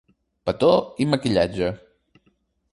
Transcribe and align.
Petó 0.49 0.71
i 1.05 1.07
maquillatge. 1.11 1.71